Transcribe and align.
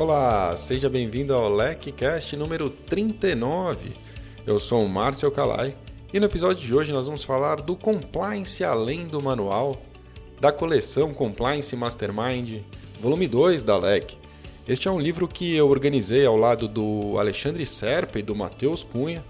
Olá, 0.00 0.56
seja 0.56 0.88
bem-vindo 0.88 1.34
ao 1.34 1.54
LecCast 1.54 2.34
número 2.34 2.70
39. 2.70 3.92
Eu 4.46 4.58
sou 4.58 4.82
o 4.82 4.88
Márcio 4.88 5.30
Calai 5.30 5.76
e 6.10 6.18
no 6.18 6.24
episódio 6.24 6.66
de 6.66 6.74
hoje 6.74 6.90
nós 6.90 7.04
vamos 7.04 7.22
falar 7.22 7.56
do 7.56 7.76
Compliance 7.76 8.64
Além 8.64 9.06
do 9.06 9.22
Manual, 9.22 9.76
da 10.40 10.50
coleção 10.50 11.12
Compliance 11.12 11.76
Mastermind, 11.76 12.62
volume 12.98 13.28
2 13.28 13.62
da 13.62 13.76
LEC. 13.76 14.16
Este 14.66 14.88
é 14.88 14.90
um 14.90 14.98
livro 14.98 15.28
que 15.28 15.54
eu 15.54 15.68
organizei 15.68 16.24
ao 16.24 16.34
lado 16.34 16.66
do 16.66 17.18
Alexandre 17.18 17.66
Serpa 17.66 18.18
e 18.18 18.22
do 18.22 18.34
Matheus 18.34 18.82
Cunha, 18.82 19.22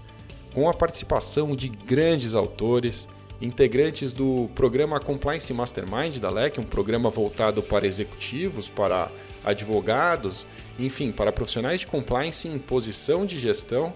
com 0.53 0.69
a 0.69 0.73
participação 0.73 1.53
de 1.53 1.67
grandes 1.67 2.33
autores, 2.33 3.09
integrantes 3.41 4.13
do 4.13 4.49
programa 4.55 5.01
Compliance 5.01 5.51
Mastermind 5.53 6.19
da 6.19 6.29
LEC, 6.29 6.61
um 6.61 6.63
programa 6.63 7.09
voltado 7.09 7.61
para 7.61 7.85
executivos, 7.85 8.69
para 8.69 9.11
advogados, 9.43 10.45
enfim, 10.85 11.11
para 11.11 11.31
profissionais 11.31 11.79
de 11.81 11.87
compliance 11.87 12.47
em 12.47 12.57
posição 12.57 13.25
de 13.25 13.39
gestão 13.39 13.93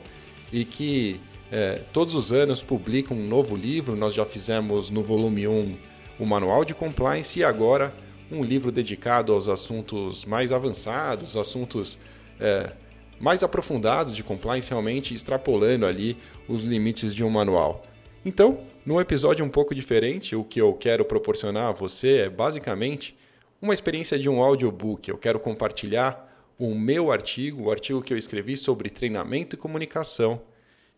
e 0.52 0.64
que 0.66 1.20
é, 1.52 1.82
todos 1.94 2.16
os 2.16 2.32
anos 2.32 2.62
publicam 2.62 3.16
um 3.16 3.28
novo 3.28 3.56
livro. 3.56 3.96
Nós 3.96 4.14
já 4.14 4.26
fizemos 4.26 4.90
no 4.90 5.04
volume 5.04 5.48
1 5.48 5.76
o 6.20 6.26
Manual 6.26 6.64
de 6.64 6.74
Compliance 6.74 7.40
e 7.40 7.44
agora 7.44 7.94
um 8.32 8.44
livro 8.44 8.72
dedicado 8.72 9.34
aos 9.34 9.48
assuntos 9.48 10.26
mais 10.26 10.52
avançados, 10.52 11.38
assuntos 11.38 11.98
é, 12.40 12.72
mais 13.20 13.44
aprofundados 13.44 14.16
de 14.16 14.24
compliance, 14.24 14.70
realmente 14.70 15.14
extrapolando 15.14 15.86
ali 15.86 16.18
os 16.48 16.64
limites 16.64 17.14
de 17.14 17.24
um 17.24 17.30
manual. 17.30 17.86
Então, 18.26 18.60
num 18.86 19.00
episódio 19.00 19.46
um 19.46 19.50
pouco 19.50 19.76
diferente, 19.76 20.36
o 20.36 20.44
que 20.44 20.60
eu 20.60 20.74
quero 20.74 21.06
proporcionar 21.06 21.70
a 21.70 21.72
você 21.72 22.24
é 22.24 22.30
basicamente 22.30 23.16
uma 23.62 23.74
experiência 23.74 24.18
de 24.18 24.30
um 24.30 24.42
audiobook. 24.42 25.10
Eu 25.10 25.18
quero 25.18 25.40
compartilhar 25.40 26.35
o 26.58 26.74
meu 26.74 27.12
artigo, 27.12 27.64
o 27.64 27.72
artigo 27.72 28.02
que 28.02 28.14
eu 28.14 28.18
escrevi 28.18 28.56
sobre 28.56 28.90
treinamento 28.90 29.56
e 29.56 29.60
comunicação 29.60 30.42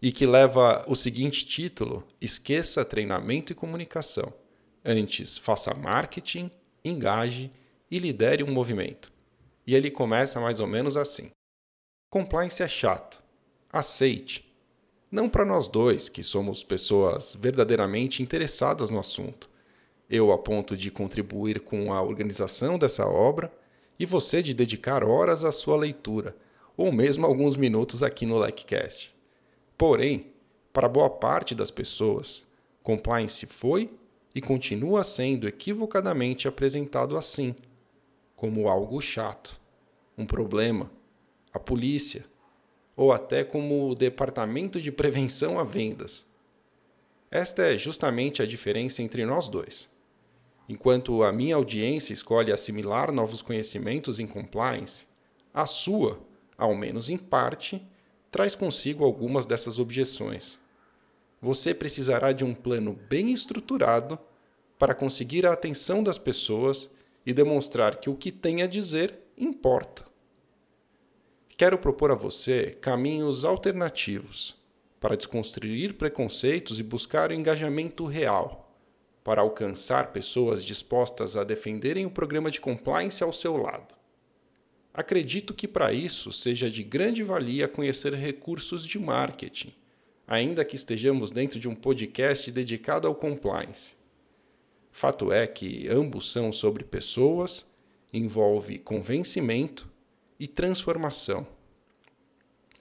e 0.02 0.12
que 0.12 0.26
leva 0.26 0.86
o 0.88 0.96
seguinte 0.96 1.46
título: 1.46 2.06
Esqueça 2.22 2.86
treinamento 2.86 3.52
e 3.52 3.56
comunicação. 3.56 4.34
Antes, 4.86 5.38
faça 5.38 5.74
marketing, 5.74 6.52
engaje 6.86 7.52
e 7.90 8.00
lidere 8.00 8.44
um 8.44 8.52
movimento. 8.52 9.12
E 9.66 9.76
ele 9.76 9.92
começa 9.92 10.40
mais 10.40 10.60
ou 10.60 10.68
menos 10.68 10.96
assim: 10.96 11.32
Compliance 12.10 12.62
é 12.62 12.68
chato. 12.68 13.24
Aceite. 13.70 14.46
Não 15.10 15.30
para 15.30 15.46
nós 15.46 15.68
dois, 15.68 16.10
que 16.10 16.24
somos 16.24 16.64
pessoas 16.64 17.36
verdadeiramente 17.40 18.22
interessadas 18.22 18.90
no 18.90 19.00
assunto. 19.00 19.50
Eu 20.10 20.32
a 20.32 20.38
ponto 20.38 20.76
de 20.76 20.92
contribuir 20.92 21.62
com 21.62 21.94
a 21.94 22.02
organização 22.02 22.78
dessa 22.78 23.06
obra 23.06 23.52
e 24.00 24.06
você 24.06 24.42
de 24.42 24.54
dedicar 24.54 25.04
horas 25.04 25.44
à 25.44 25.52
sua 25.52 25.76
leitura, 25.76 26.36
ou 26.76 26.92
mesmo 26.92 27.26
alguns 27.26 27.56
minutos 27.56 28.04
aqui 28.04 28.26
no 28.26 28.44
LikeCast. 28.44 29.16
Porém, 29.78 30.28
para 30.72 30.88
boa 30.88 31.10
parte 31.10 31.56
das 31.56 31.72
pessoas, 31.72 32.44
compliance 32.84 33.46
foi 33.46 33.90
e 34.34 34.42
continua 34.42 35.04
sendo 35.04 35.48
equivocadamente 35.48 36.48
apresentado 36.48 37.18
assim, 37.18 37.56
como 38.36 38.68
algo 38.68 39.02
chato, 39.02 39.60
um 40.18 40.26
problema, 40.26 40.92
a 41.52 41.60
polícia, 41.60 42.26
ou 42.96 43.12
até 43.12 43.44
como 43.44 43.90
o 43.90 43.96
Departamento 43.96 44.80
de 44.80 44.92
Prevenção 44.92 45.60
a 45.60 45.64
Vendas. 45.64 46.26
Esta 47.30 47.64
é 47.64 47.78
justamente 47.78 48.42
a 48.42 48.46
diferença 48.46 49.02
entre 49.02 49.26
nós 49.26 49.48
dois. 49.50 49.90
Enquanto 50.70 51.24
a 51.24 51.32
minha 51.32 51.56
audiência 51.56 52.12
escolhe 52.12 52.52
assimilar 52.52 53.12
novos 53.12 53.42
conhecimentos 53.42 54.20
em 54.20 54.28
compliance, 54.28 55.06
a 55.54 55.66
sua, 55.66 56.20
ao 56.58 56.76
menos 56.76 57.10
em 57.10 57.18
parte, 57.18 57.82
traz 58.30 58.54
consigo 58.54 59.06
algumas 59.06 59.46
dessas 59.46 59.80
objeções. 59.80 60.60
Você 61.42 61.74
precisará 61.74 62.34
de 62.34 62.44
um 62.44 62.54
plano 62.54 63.00
bem 63.10 63.32
estruturado 63.32 64.20
para 64.78 64.94
conseguir 64.94 65.46
a 65.46 65.54
atenção 65.54 66.04
das 66.04 66.18
pessoas 66.18 66.90
e 67.26 67.34
demonstrar 67.34 67.98
que 67.98 68.10
o 68.10 68.16
que 68.16 68.32
tem 68.32 68.62
a 68.62 68.68
dizer 68.68 69.18
importa. 69.38 70.06
Quero 71.50 71.78
propor 71.78 72.12
a 72.12 72.16
você 72.16 72.78
caminhos 72.82 73.46
alternativos 73.46 74.56
para 75.00 75.16
desconstruir 75.16 75.94
preconceitos 75.94 76.78
e 76.78 76.84
buscar 76.84 77.32
o 77.32 77.34
engajamento 77.34 78.06
real 78.06 78.67
para 79.28 79.42
alcançar 79.42 80.14
pessoas 80.14 80.64
dispostas 80.64 81.36
a 81.36 81.44
defenderem 81.44 82.06
o 82.06 82.10
programa 82.10 82.50
de 82.50 82.62
compliance 82.62 83.22
ao 83.22 83.34
seu 83.34 83.58
lado. 83.58 83.94
Acredito 84.94 85.54
que 85.54 85.68
para 85.68 85.92
isso 85.92 86.32
seja 86.32 86.72
de 86.72 86.82
grande 86.82 87.24
valia 87.24 87.68
conhecer 87.68 88.14
recursos 88.14 88.86
de 88.86 88.98
marketing, 88.98 89.74
ainda 90.26 90.64
que 90.64 90.78
estejamos 90.78 91.30
dentro 91.30 91.60
de 91.60 91.68
um 91.68 91.76
podcast 91.76 92.50
dedicado 92.50 93.06
ao 93.06 93.14
compliance. 93.14 93.96
Fato 94.94 95.30
é 95.30 95.46
que 95.46 95.90
ambos 95.90 96.32
são 96.32 96.54
sobre 96.54 96.86
pessoas, 96.86 97.66
envolve 98.14 98.80
convencimento 98.80 99.92
e 100.40 100.48
transformação. 100.48 101.46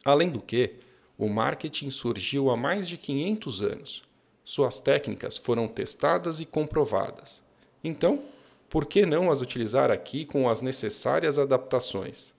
Além 0.05 0.31
do 0.31 0.41
que, 0.41 0.75
o 1.19 1.29
marketing 1.29 1.91
surgiu 1.91 2.51
há 2.53 2.57
mais 2.57 2.89
de 2.89 2.97
500 2.97 3.63
anos 3.63 4.06
suas 4.47 4.79
técnicas 4.79 5.37
foram 5.37 5.67
testadas 5.67 6.39
e 6.39 6.47
comprovadas. 6.47 7.43
Então, 7.83 8.23
por 8.71 8.87
que 8.87 9.05
não 9.05 9.29
as 9.29 9.41
utilizar 9.41 9.91
aqui 9.91 10.25
com 10.25 10.49
as 10.49 10.63
necessárias 10.63 11.37
adaptações? 11.37 12.33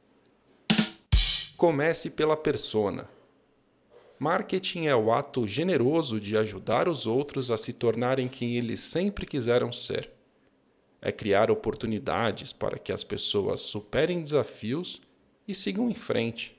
Comece 1.57 2.09
pela 2.09 2.38
persona. 2.38 3.09
Marketing 4.18 4.85
é 4.85 4.95
o 4.95 5.12
ato 5.12 5.45
generoso 5.45 6.18
de 6.18 6.38
ajudar 6.38 6.88
os 6.88 7.06
outros 7.06 7.51
a 7.51 7.57
se 7.57 7.73
tornarem 7.73 8.29
quem 8.29 8.56
eles 8.56 8.79
sempre 8.79 9.25
quiseram 9.25 9.74
ser. 9.74 10.09
É 11.01 11.12
criar 11.12 11.51
oportunidades 11.51 12.53
para 12.53 12.79
que 12.79 12.94
as 12.94 13.03
pessoas 13.03 13.59
superem 13.59 14.24
desafios 14.24 15.01
e 15.45 15.53
sigam 15.53 15.89
em 15.89 15.95
frente. 15.95 16.57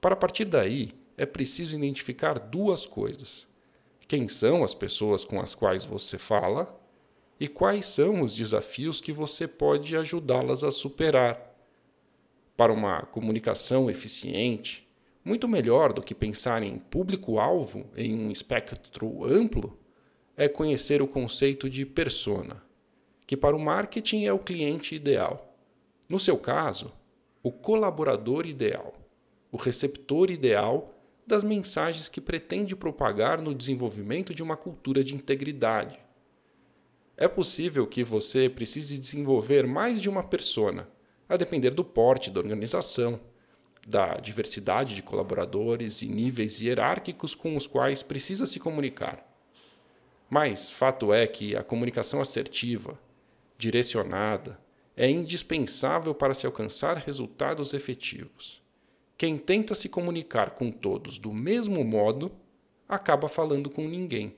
Para 0.00 0.16
partir 0.16 0.46
daí, 0.46 0.94
é 1.14 1.26
preciso 1.26 1.76
identificar 1.76 2.38
duas 2.38 2.86
coisas 2.86 3.49
quem 4.10 4.26
são 4.26 4.64
as 4.64 4.74
pessoas 4.74 5.24
com 5.24 5.40
as 5.40 5.54
quais 5.54 5.84
você 5.84 6.18
fala 6.18 6.76
e 7.38 7.46
quais 7.46 7.86
são 7.86 8.22
os 8.22 8.34
desafios 8.34 9.00
que 9.00 9.12
você 9.12 9.46
pode 9.46 9.96
ajudá-las 9.96 10.64
a 10.64 10.72
superar. 10.72 11.54
Para 12.56 12.72
uma 12.72 13.02
comunicação 13.02 13.88
eficiente, 13.88 14.84
muito 15.24 15.46
melhor 15.46 15.92
do 15.92 16.02
que 16.02 16.12
pensar 16.12 16.60
em 16.64 16.76
público-alvo 16.76 17.86
em 17.96 18.12
um 18.12 18.32
espectro 18.32 19.24
amplo, 19.24 19.78
é 20.36 20.48
conhecer 20.48 21.00
o 21.00 21.06
conceito 21.06 21.70
de 21.70 21.86
persona, 21.86 22.60
que 23.28 23.36
para 23.36 23.54
o 23.54 23.60
marketing 23.60 24.24
é 24.24 24.32
o 24.32 24.40
cliente 24.40 24.96
ideal. 24.96 25.56
No 26.08 26.18
seu 26.18 26.36
caso, 26.36 26.92
o 27.44 27.52
colaborador 27.52 28.44
ideal, 28.44 28.92
o 29.52 29.56
receptor 29.56 30.32
ideal 30.32 30.99
das 31.30 31.44
mensagens 31.44 32.08
que 32.08 32.20
pretende 32.20 32.74
propagar 32.74 33.40
no 33.40 33.54
desenvolvimento 33.54 34.34
de 34.34 34.42
uma 34.42 34.56
cultura 34.56 35.02
de 35.02 35.14
integridade. 35.14 35.98
É 37.16 37.28
possível 37.28 37.86
que 37.86 38.02
você 38.02 38.48
precise 38.48 38.98
desenvolver 38.98 39.66
mais 39.66 40.00
de 40.00 40.10
uma 40.10 40.24
persona, 40.24 40.88
a 41.28 41.36
depender 41.36 41.70
do 41.70 41.84
porte 41.84 42.30
da 42.30 42.40
organização, 42.40 43.20
da 43.86 44.14
diversidade 44.16 44.94
de 44.94 45.02
colaboradores 45.02 46.02
e 46.02 46.08
níveis 46.08 46.60
hierárquicos 46.60 47.34
com 47.34 47.56
os 47.56 47.66
quais 47.66 48.02
precisa 48.02 48.44
se 48.44 48.58
comunicar. 48.58 49.24
Mas 50.28 50.70
fato 50.70 51.12
é 51.12 51.26
que 51.26 51.54
a 51.54 51.62
comunicação 51.62 52.20
assertiva, 52.20 52.98
direcionada, 53.56 54.58
é 54.96 55.08
indispensável 55.08 56.14
para 56.14 56.34
se 56.34 56.44
alcançar 56.44 56.96
resultados 56.96 57.72
efetivos. 57.72 58.59
Quem 59.20 59.36
tenta 59.36 59.74
se 59.74 59.86
comunicar 59.86 60.52
com 60.52 60.72
todos 60.72 61.18
do 61.18 61.30
mesmo 61.30 61.84
modo 61.84 62.32
acaba 62.88 63.28
falando 63.28 63.68
com 63.68 63.86
ninguém. 63.86 64.34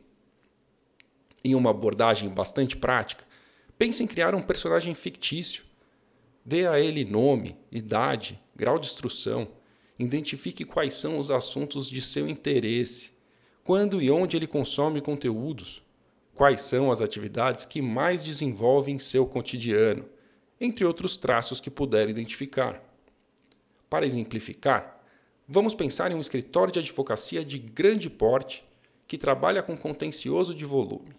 Em 1.44 1.55
uma 1.55 1.70
abordagem 1.70 2.29
bastante 2.29 2.76
prática, 2.76 3.25
pense 3.79 4.02
em 4.02 4.08
criar 4.08 4.34
um 4.34 4.43
personagem 4.43 4.93
fictício. 4.93 5.62
Dê 6.44 6.67
a 6.67 6.81
ele 6.81 7.05
nome, 7.05 7.56
idade, 7.70 8.40
grau 8.56 8.76
de 8.76 8.88
instrução, 8.88 9.46
identifique 10.00 10.64
quais 10.64 10.94
são 10.94 11.17
os 11.17 11.31
assuntos 11.31 11.88
de 11.88 12.02
seu 12.02 12.26
interesse, 12.29 13.12
quando 13.62 14.02
e 14.02 14.11
onde 14.11 14.37
ele 14.37 14.49
consome 14.49 15.00
conteúdos, 15.00 15.81
quais 16.34 16.61
são 16.61 16.90
as 16.90 17.00
atividades 17.00 17.64
que 17.64 17.81
mais 17.81 18.25
desenvolve 18.25 18.90
em 18.90 18.99
seu 18.99 19.26
cotidiano, 19.26 20.05
entre 20.61 20.84
outros 20.84 21.17
traços 21.17 21.61
que 21.61 21.70
puder 21.70 22.08
identificar. 22.08 22.92
Para 23.93 24.06
exemplificar, 24.06 25.05
vamos 25.47 25.75
pensar 25.75 26.11
em 26.11 26.15
um 26.15 26.21
escritório 26.23 26.73
de 26.73 26.79
advocacia 26.79 27.44
de 27.44 27.59
grande 27.59 28.09
porte 28.09 28.65
que 29.06 29.19
trabalha 29.19 29.62
com 29.62 29.77
contencioso 29.77 30.55
de 30.55 30.65
volume. 30.65 31.15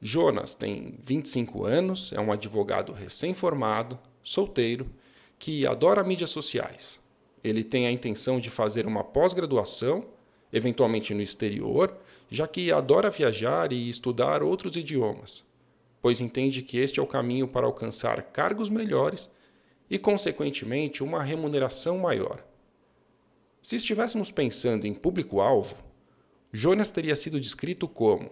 Jonas 0.00 0.54
tem 0.54 1.00
25 1.02 1.64
anos, 1.64 2.12
é 2.12 2.20
um 2.20 2.30
advogado 2.30 2.92
recém-formado, 2.92 3.98
solteiro, 4.22 4.88
que 5.36 5.66
adora 5.66 6.04
mídias 6.04 6.30
sociais. 6.30 7.00
Ele 7.42 7.64
tem 7.64 7.88
a 7.88 7.90
intenção 7.90 8.38
de 8.38 8.48
fazer 8.48 8.86
uma 8.86 9.02
pós-graduação, 9.02 10.04
eventualmente 10.52 11.12
no 11.12 11.22
exterior, 11.22 11.92
já 12.30 12.46
que 12.46 12.70
adora 12.70 13.10
viajar 13.10 13.72
e 13.72 13.88
estudar 13.88 14.44
outros 14.44 14.76
idiomas, 14.76 15.42
pois 16.00 16.20
entende 16.20 16.62
que 16.62 16.78
este 16.78 17.00
é 17.00 17.02
o 17.02 17.06
caminho 17.08 17.48
para 17.48 17.66
alcançar 17.66 18.22
cargos 18.22 18.70
melhores 18.70 19.28
e, 19.90 19.98
consequentemente, 19.98 21.02
uma 21.02 21.22
remuneração 21.22 21.98
maior. 21.98 22.44
Se 23.60 23.76
estivéssemos 23.76 24.30
pensando 24.30 24.86
em 24.86 24.94
público-alvo, 24.94 25.74
Jonas 26.52 26.90
teria 26.90 27.16
sido 27.16 27.40
descrito 27.40 27.88
como 27.88 28.30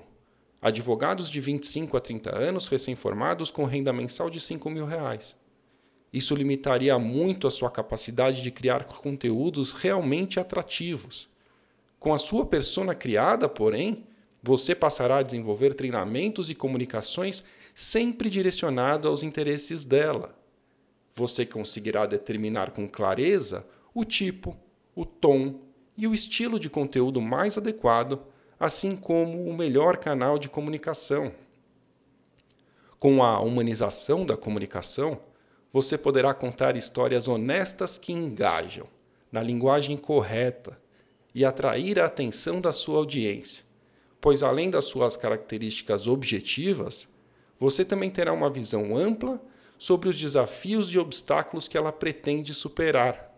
advogados 0.63 1.29
de 1.29 1.41
25 1.41 1.97
a 1.97 2.01
30 2.01 2.37
anos 2.37 2.69
recém-formados 2.69 3.51
com 3.51 3.65
renda 3.65 3.93
mensal 3.93 4.31
de 4.31 4.41
5 4.41 4.71
mil 4.71 4.87
reais. 4.87 5.37
Isso 6.13 6.35
limitaria 6.35 6.99
muito 6.99 7.47
a 7.47 7.51
sua 7.51 7.71
capacidade 7.71 8.43
de 8.43 8.51
criar 8.51 8.85
conteúdos 8.85 9.73
realmente 9.73 10.41
atrativos. 10.41 11.29
Com 11.99 12.15
a 12.15 12.19
sua 12.19 12.47
persona 12.47 12.95
criada, 12.95 13.49
porém, 13.49 14.07
você 14.43 14.75
passará 14.75 15.19
a 15.19 15.23
desenvolver 15.23 15.75
treinamentos 15.75 16.49
e 16.49 16.55
comunicações 16.55 17.45
sempre 17.75 18.31
direcionados 18.31 19.07
aos 19.07 19.23
interesses 19.23 19.85
dela. 19.85 20.38
Você 21.15 21.45
conseguirá 21.45 22.07
determinar 22.07 22.71
com 22.71 22.89
clareza 22.89 23.67
o 23.95 24.05
tipo, 24.05 24.57
o 24.95 25.05
tom 25.05 25.61
e 25.97 26.07
o 26.07 26.15
estilo 26.15 26.61
de 26.61 26.71
conteúdo 26.71 27.21
mais 27.21 27.59
adequado, 27.59 28.21
assim 28.59 28.97
como 28.97 29.45
o 29.45 29.57
melhor 29.57 29.97
canal 29.97 30.39
de 30.39 30.49
comunicação. 30.49 31.33
Com 32.99 33.23
a 33.23 33.41
humanização 33.41 34.25
da 34.25 34.37
comunicação, 34.37 35.21
você 35.73 35.99
poderá 35.99 36.33
contar 36.33 36.77
histórias 36.77 37.29
honestas 37.29 37.99
que 37.99 38.13
engajam, 38.13 38.87
na 39.31 39.43
linguagem 39.43 39.97
correta 39.97 40.79
e 41.35 41.45
atrair 41.45 41.99
a 42.01 42.07
atenção 42.07 42.61
da 42.61 42.73
sua 42.73 42.99
audiência, 42.99 43.65
pois 44.21 44.43
além 44.43 44.71
das 44.71 44.85
suas 44.85 45.17
características 45.17 46.09
objetivas, 46.09 47.07
você 47.59 47.85
também 47.85 48.11
terá 48.11 48.33
uma 48.33 48.49
visão 48.49 48.97
ampla 48.97 49.41
sobre 49.79 50.09
os 50.09 50.19
desafios 50.19 50.93
e 50.93 50.99
obstáculos 50.99 51.69
que 51.69 51.79
ela 51.79 51.93
pretende 51.93 52.53
superar. 52.53 53.33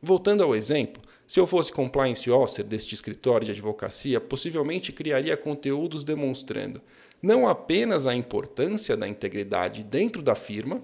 Voltando 0.00 0.42
ao 0.42 0.56
exemplo, 0.56 1.00
se 1.28 1.38
eu 1.38 1.46
fosse 1.46 1.72
compliance 1.72 2.28
officer 2.30 2.64
deste 2.64 2.94
escritório 2.94 3.44
de 3.44 3.52
advocacia, 3.52 4.20
possivelmente 4.20 4.92
criaria 4.92 5.36
conteúdos 5.36 6.02
demonstrando 6.02 6.80
não 7.22 7.46
apenas 7.46 8.06
a 8.06 8.14
importância 8.14 8.96
da 8.96 9.06
integridade 9.06 9.84
dentro 9.84 10.20
da 10.20 10.34
firma, 10.34 10.82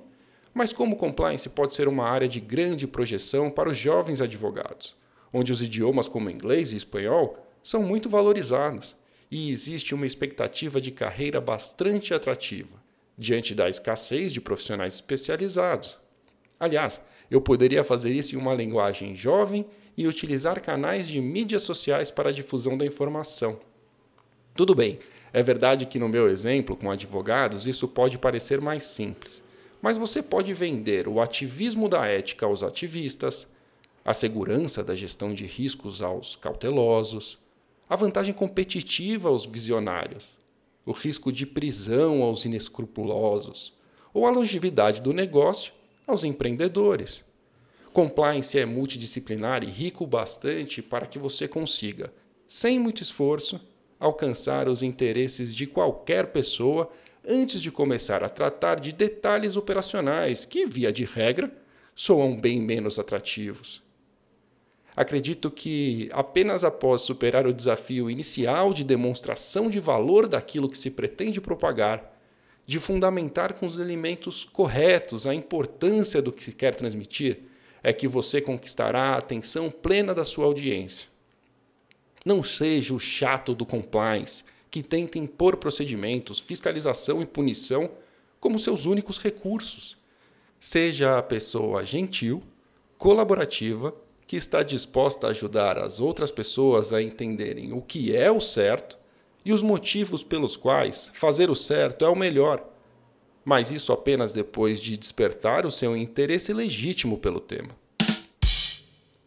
mas 0.54 0.72
como 0.72 0.96
compliance 0.96 1.48
pode 1.48 1.74
ser 1.74 1.88
uma 1.88 2.04
área 2.04 2.28
de 2.28 2.38
grande 2.38 2.86
projeção 2.86 3.50
para 3.50 3.68
os 3.68 3.76
jovens 3.76 4.20
advogados, 4.20 4.96
onde 5.32 5.50
os 5.50 5.60
idiomas 5.60 6.08
como 6.08 6.30
inglês 6.30 6.72
e 6.72 6.76
espanhol 6.76 7.44
são 7.60 7.82
muito 7.82 8.08
valorizados 8.08 8.96
e 9.30 9.50
existe 9.50 9.94
uma 9.94 10.06
expectativa 10.06 10.80
de 10.80 10.90
carreira 10.90 11.40
bastante 11.40 12.14
atrativa, 12.14 12.77
diante 13.18 13.54
da 13.54 13.68
escassez 13.68 14.32
de 14.32 14.40
profissionais 14.40 14.94
especializados. 14.94 15.98
Aliás, 16.58 17.00
eu 17.30 17.40
poderia 17.40 17.82
fazer 17.82 18.12
isso 18.12 18.34
em 18.34 18.38
uma 18.38 18.54
linguagem 18.54 19.16
jovem 19.16 19.66
e 19.96 20.06
utilizar 20.06 20.62
canais 20.62 21.08
de 21.08 21.20
mídias 21.20 21.62
sociais 21.62 22.10
para 22.10 22.30
a 22.30 22.32
difusão 22.32 22.78
da 22.78 22.86
informação. 22.86 23.58
Tudo 24.54 24.74
bem, 24.74 25.00
é 25.32 25.42
verdade 25.42 25.86
que 25.86 25.98
no 25.98 26.08
meu 26.08 26.28
exemplo 26.28 26.76
com 26.76 26.90
advogados 26.90 27.66
isso 27.66 27.88
pode 27.88 28.16
parecer 28.16 28.60
mais 28.60 28.84
simples, 28.84 29.42
mas 29.82 29.98
você 29.98 30.22
pode 30.22 30.54
vender 30.54 31.08
o 31.08 31.20
ativismo 31.20 31.88
da 31.88 32.06
ética 32.06 32.46
aos 32.46 32.62
ativistas, 32.62 33.46
a 34.04 34.14
segurança 34.14 34.82
da 34.82 34.94
gestão 34.94 35.34
de 35.34 35.44
riscos 35.44 36.00
aos 36.00 36.36
cautelosos, 36.36 37.38
a 37.90 37.96
vantagem 37.96 38.32
competitiva 38.32 39.28
aos 39.28 39.44
visionários, 39.44 40.37
o 40.84 40.92
risco 40.92 41.30
de 41.30 41.44
prisão 41.44 42.22
aos 42.22 42.44
inescrupulosos, 42.44 43.76
ou 44.12 44.26
a 44.26 44.30
longevidade 44.30 45.00
do 45.00 45.12
negócio 45.12 45.72
aos 46.06 46.24
empreendedores. 46.24 47.24
Compliance 47.92 48.58
é 48.58 48.64
multidisciplinar 48.64 49.64
e 49.64 49.66
rico 49.66 50.06
bastante 50.06 50.80
para 50.80 51.06
que 51.06 51.18
você 51.18 51.48
consiga, 51.48 52.12
sem 52.46 52.78
muito 52.78 53.02
esforço, 53.02 53.60
alcançar 53.98 54.68
os 54.68 54.82
interesses 54.82 55.54
de 55.54 55.66
qualquer 55.66 56.28
pessoa 56.28 56.90
antes 57.26 57.60
de 57.60 57.70
começar 57.70 58.22
a 58.22 58.28
tratar 58.28 58.80
de 58.80 58.92
detalhes 58.92 59.56
operacionais 59.56 60.46
que, 60.46 60.64
via 60.64 60.92
de 60.92 61.04
regra, 61.04 61.52
soam 61.94 62.40
bem 62.40 62.60
menos 62.60 62.98
atrativos. 62.98 63.82
Acredito 64.98 65.48
que 65.48 66.08
apenas 66.10 66.64
após 66.64 67.02
superar 67.02 67.46
o 67.46 67.54
desafio 67.54 68.10
inicial 68.10 68.74
de 68.74 68.82
demonstração 68.82 69.70
de 69.70 69.78
valor 69.78 70.26
daquilo 70.26 70.68
que 70.68 70.76
se 70.76 70.90
pretende 70.90 71.40
propagar, 71.40 72.18
de 72.66 72.80
fundamentar 72.80 73.52
com 73.52 73.64
os 73.64 73.78
elementos 73.78 74.42
corretos 74.42 75.24
a 75.24 75.32
importância 75.32 76.20
do 76.20 76.32
que 76.32 76.42
se 76.42 76.50
quer 76.50 76.74
transmitir, 76.74 77.42
é 77.80 77.92
que 77.92 78.08
você 78.08 78.40
conquistará 78.40 79.10
a 79.10 79.18
atenção 79.18 79.70
plena 79.70 80.12
da 80.12 80.24
sua 80.24 80.46
audiência. 80.46 81.06
Não 82.24 82.42
seja 82.42 82.92
o 82.92 82.98
chato 82.98 83.54
do 83.54 83.64
compliance 83.64 84.42
que 84.68 84.82
tenta 84.82 85.16
impor 85.16 85.58
procedimentos, 85.58 86.40
fiscalização 86.40 87.22
e 87.22 87.26
punição 87.26 87.88
como 88.40 88.58
seus 88.58 88.84
únicos 88.84 89.16
recursos. 89.16 89.96
Seja 90.58 91.18
a 91.18 91.22
pessoa 91.22 91.84
gentil, 91.84 92.42
colaborativa, 92.98 93.94
que 94.28 94.36
está 94.36 94.62
disposta 94.62 95.26
a 95.26 95.30
ajudar 95.30 95.76
as 95.76 95.98
outras 95.98 96.30
pessoas 96.30 96.92
a 96.92 97.02
entenderem 97.02 97.72
o 97.72 97.82
que 97.82 98.14
é 98.14 98.30
o 98.30 98.40
certo 98.40 98.96
e 99.44 99.52
os 99.52 99.62
motivos 99.62 100.22
pelos 100.22 100.56
quais 100.56 101.10
fazer 101.14 101.50
o 101.50 101.56
certo 101.56 102.04
é 102.04 102.08
o 102.08 102.14
melhor 102.14 102.64
mas 103.48 103.72
isso 103.72 103.94
apenas 103.94 104.30
depois 104.30 104.78
de 104.78 104.94
despertar 104.94 105.64
o 105.64 105.70
seu 105.70 105.96
interesse 105.96 106.52
legítimo 106.52 107.16
pelo 107.16 107.40
tema. 107.40 107.70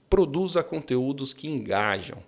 Produza 0.07 0.61
conteúdos 0.61 1.33
que 1.33 1.47
engajam. 1.47 2.19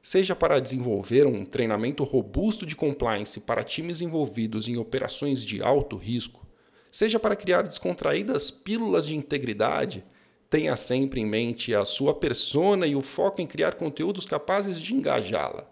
Seja 0.00 0.34
para 0.34 0.58
desenvolver 0.58 1.26
um 1.26 1.44
treinamento 1.44 2.04
robusto 2.04 2.64
de 2.64 2.74
compliance 2.74 3.38
para 3.38 3.62
times 3.62 4.00
envolvidos 4.00 4.66
em 4.66 4.78
operações 4.78 5.44
de 5.44 5.62
alto 5.62 5.94
risco, 5.94 6.46
seja 6.90 7.20
para 7.20 7.36
criar 7.36 7.64
descontraídas 7.64 8.50
pílulas 8.50 9.06
de 9.06 9.14
integridade, 9.14 10.02
tenha 10.50 10.76
sempre 10.76 11.20
em 11.20 11.26
mente 11.26 11.74
a 11.74 11.84
sua 11.84 12.12
persona 12.12 12.86
e 12.86 12.94
o 12.94 13.00
foco 13.00 13.40
em 13.40 13.46
criar 13.46 13.76
conteúdos 13.76 14.26
capazes 14.26 14.78
de 14.80 14.94
engajá-la. 14.94 15.70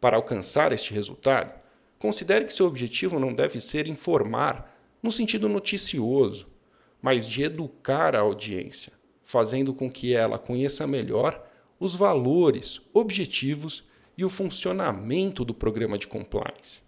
Para 0.00 0.16
alcançar 0.16 0.72
este 0.72 0.92
resultado, 0.92 1.64
Considere 2.04 2.44
que 2.44 2.52
seu 2.52 2.66
objetivo 2.66 3.18
não 3.18 3.32
deve 3.32 3.58
ser 3.58 3.86
informar 3.86 4.78
no 5.02 5.10
sentido 5.10 5.48
noticioso, 5.48 6.46
mas 7.00 7.26
de 7.26 7.42
educar 7.42 8.14
a 8.14 8.20
audiência, 8.20 8.92
fazendo 9.22 9.72
com 9.72 9.90
que 9.90 10.14
ela 10.14 10.38
conheça 10.38 10.86
melhor 10.86 11.42
os 11.80 11.94
valores, 11.94 12.78
objetivos 12.92 13.84
e 14.18 14.24
o 14.24 14.28
funcionamento 14.28 15.46
do 15.46 15.54
programa 15.54 15.96
de 15.96 16.06
compliance. 16.06 16.82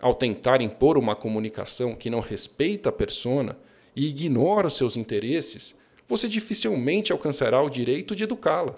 Ao 0.00 0.12
tentar 0.12 0.60
impor 0.60 0.98
uma 0.98 1.14
comunicação 1.14 1.94
que 1.94 2.10
não 2.10 2.18
respeita 2.18 2.88
a 2.88 2.92
persona 2.92 3.56
e 3.94 4.08
ignora 4.08 4.66
os 4.66 4.74
seus 4.74 4.96
interesses, 4.96 5.72
você 6.12 6.28
dificilmente 6.28 7.10
alcançará 7.10 7.62
o 7.62 7.70
direito 7.70 8.14
de 8.14 8.24
educá-la. 8.24 8.76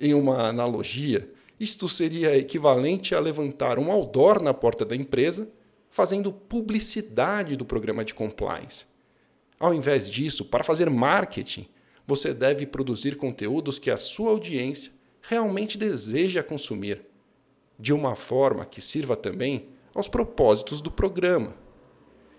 Em 0.00 0.12
uma 0.12 0.48
analogia, 0.48 1.30
isto 1.60 1.88
seria 1.88 2.36
equivalente 2.36 3.14
a 3.14 3.20
levantar 3.20 3.78
um 3.78 3.92
outdoor 3.92 4.42
na 4.42 4.52
porta 4.52 4.84
da 4.84 4.96
empresa, 4.96 5.48
fazendo 5.88 6.32
publicidade 6.32 7.54
do 7.54 7.64
programa 7.64 8.04
de 8.04 8.12
compliance. 8.12 8.86
Ao 9.56 9.72
invés 9.72 10.10
disso, 10.10 10.46
para 10.46 10.64
fazer 10.64 10.90
marketing, 10.90 11.68
você 12.04 12.34
deve 12.34 12.66
produzir 12.66 13.16
conteúdos 13.16 13.78
que 13.78 13.88
a 13.88 13.96
sua 13.96 14.30
audiência 14.30 14.90
realmente 15.22 15.78
deseja 15.78 16.42
consumir, 16.42 17.02
de 17.78 17.92
uma 17.92 18.16
forma 18.16 18.64
que 18.64 18.80
sirva 18.80 19.14
também 19.14 19.68
aos 19.94 20.08
propósitos 20.08 20.80
do 20.80 20.90
programa. 20.90 21.54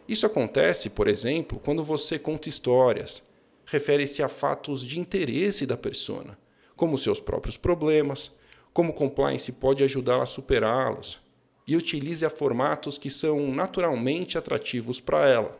Isso 0.09 0.25
acontece, 0.25 0.89
por 0.89 1.07
exemplo, 1.07 1.57
quando 1.63 1.85
você 1.85 2.19
conta 2.19 2.49
histórias, 2.49 3.23
refere-se 3.69 4.23
a 4.23 4.27
fatos 4.27 4.83
de 4.83 4.99
interesse 4.99 5.65
da 5.65 5.77
persona, 5.77 6.37
como 6.75 6.97
seus 6.97 7.19
próprios 7.19 7.55
problemas, 7.55 8.31
como 8.73 8.93
compliance 8.93 9.51
pode 9.51 9.83
ajudá-la 9.83 10.23
a 10.23 10.27
superá-los 10.27 11.21
e 11.67 11.75
utilize 11.75 12.25
a 12.25 12.31
formatos 12.31 12.97
que 12.97 13.11
são 13.11 13.51
naturalmente 13.51 14.39
atrativos 14.39 14.99
para 14.99 15.27
ela. 15.27 15.59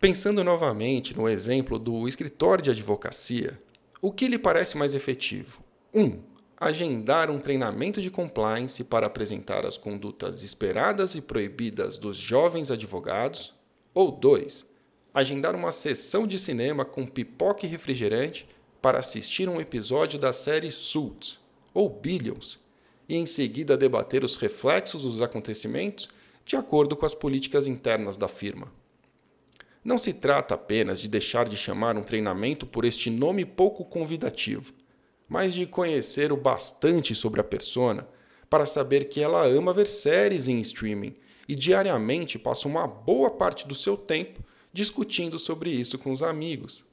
Pensando 0.00 0.42
novamente 0.42 1.16
no 1.16 1.28
exemplo 1.28 1.78
do 1.78 2.08
escritório 2.08 2.64
de 2.64 2.70
advocacia, 2.70 3.56
o 4.02 4.10
que 4.10 4.26
lhe 4.26 4.38
parece 4.38 4.76
mais 4.76 4.94
efetivo? 4.94 5.60
1. 5.94 6.02
Um, 6.02 6.18
agendar 6.56 7.30
um 7.30 7.38
treinamento 7.38 8.00
de 8.00 8.10
compliance 8.10 8.82
para 8.82 9.06
apresentar 9.06 9.64
as 9.64 9.78
condutas 9.78 10.42
esperadas 10.42 11.14
e 11.14 11.22
proibidas 11.22 11.98
dos 11.98 12.16
jovens 12.16 12.70
advogados. 12.70 13.54
Ou 13.94 14.10
2. 14.10 14.66
Agendar 15.16 15.56
uma 15.56 15.72
sessão 15.72 16.26
de 16.26 16.38
cinema 16.38 16.84
com 16.84 17.06
pipoca 17.06 17.64
e 17.64 17.68
refrigerante 17.70 18.46
para 18.82 18.98
assistir 18.98 19.48
um 19.48 19.58
episódio 19.58 20.18
da 20.18 20.30
série 20.30 20.70
Suits 20.70 21.38
ou 21.72 21.88
Billions 21.88 22.58
e 23.08 23.16
em 23.16 23.24
seguida 23.24 23.78
debater 23.78 24.22
os 24.22 24.36
reflexos 24.36 25.04
dos 25.04 25.22
acontecimentos 25.22 26.06
de 26.44 26.54
acordo 26.54 26.94
com 26.94 27.06
as 27.06 27.14
políticas 27.14 27.66
internas 27.66 28.18
da 28.18 28.28
firma. 28.28 28.70
Não 29.82 29.96
se 29.96 30.12
trata 30.12 30.52
apenas 30.52 31.00
de 31.00 31.08
deixar 31.08 31.48
de 31.48 31.56
chamar 31.56 31.96
um 31.96 32.02
treinamento 32.02 32.66
por 32.66 32.84
este 32.84 33.08
nome 33.08 33.46
pouco 33.46 33.86
convidativo, 33.86 34.74
mas 35.26 35.54
de 35.54 35.64
conhecer 35.64 36.30
o 36.30 36.36
bastante 36.36 37.14
sobre 37.14 37.40
a 37.40 37.44
persona 37.44 38.06
para 38.50 38.66
saber 38.66 39.08
que 39.08 39.22
ela 39.22 39.46
ama 39.46 39.72
ver 39.72 39.86
séries 39.86 40.46
em 40.46 40.60
streaming 40.60 41.16
e 41.48 41.54
diariamente 41.54 42.38
passa 42.38 42.68
uma 42.68 42.86
boa 42.86 43.30
parte 43.30 43.66
do 43.66 43.74
seu 43.74 43.96
tempo 43.96 44.44
discutindo 44.76 45.38
sobre 45.38 45.70
isso 45.70 45.98
com 45.98 46.12
os 46.12 46.22
amigos. 46.22 46.84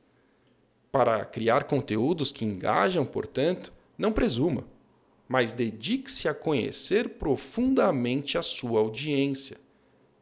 Para 0.90 1.25
criar 1.25 1.66
conteúdos 1.66 2.32
que 2.32 2.46
engajam, 2.46 3.06
portanto, 3.06 3.74
não 3.98 4.13
presuma, 4.13 4.63
mas 5.28 5.52
dedique-se 5.52 6.30
a 6.30 6.34
conhecer 6.34 7.10
profundamente 7.10 8.38
a 8.38 8.42
sua 8.42 8.80
audiência. 8.80 9.58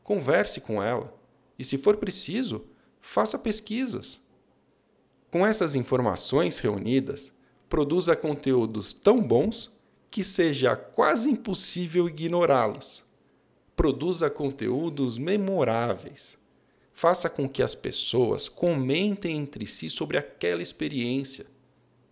Converse 0.04 0.60
com 0.60 0.82
ela 0.82 1.16
e, 1.60 1.64
se 1.64 1.78
for 1.78 1.98
preciso, 1.98 2.66
faça 3.00 3.38
pesquisas. 3.38 4.20
Com 5.30 5.46
essas 5.46 5.76
informações 5.76 6.58
reunidas, 6.58 7.32
produza 7.70 8.16
conteúdos 8.16 8.92
tão 8.92 9.22
bons 9.22 9.72
que 10.10 10.24
seja 10.24 10.76
quase 10.76 11.30
impossível 11.30 12.10
ignorá-los. 12.10 13.04
Produza 13.76 14.32
conteúdos 14.32 15.20
memoráveis 15.20 16.41
Faça 16.94 17.30
com 17.30 17.48
que 17.48 17.64
as 17.64 17.74
pessoas 17.74 18.48
comentem 18.48 19.38
entre 19.38 19.66
si 19.66 19.90
sobre 19.90 20.18
aquela 20.18 20.62
experiência. 20.62 21.46